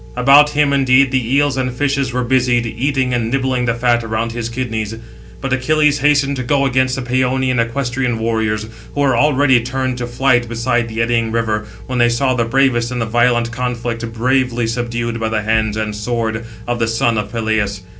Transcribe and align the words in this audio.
About 0.15 0.49
him, 0.49 0.73
indeed, 0.73 1.11
the 1.11 1.35
eels 1.35 1.57
and 1.57 1.71
fishes 1.71 2.11
were 2.11 2.23
busied, 2.23 2.65
eating 2.65 3.13
[and] 3.13 3.29
nibbling 3.29 3.65
the 3.65 3.75
fat 3.75 4.03
around 4.03 4.31
his 4.31 4.49
kidneys. 4.49 4.95
But 5.39 5.51
he 5.51 5.59
(Achilles) 5.59 5.99
hastened 5.99 6.37
to 6.37 6.43
go 6.43 6.65
against 6.65 6.95
the 6.95 7.03
Pæonian 7.03 7.59
equestrian 7.63 8.17
warriors, 8.17 8.65
who 8.95 9.01
were 9.01 9.15
already 9.15 9.61
turned 9.61 9.99
to 9.99 10.07
flight 10.07 10.49
beside 10.49 10.87
the 10.89 11.03
eddying 11.03 11.31
river, 11.31 11.67
when 11.85 11.99
they 11.99 12.09
saw 12.09 12.33
the 12.33 12.45
bravest 12.45 12.91
in 12.91 12.97
the 12.97 13.05
violent 13.05 13.51
conflict 13.51 14.11
bravely 14.11 14.65
subdued 14.65 15.19
by 15.19 15.29
the 15.29 15.43
hands 15.43 15.77
and 15.77 15.95
sword 15.95 16.45
of 16.67 16.79
the 16.79 16.87
son 16.87 17.15
of 17.19 17.31
Peleus. 17.31 17.81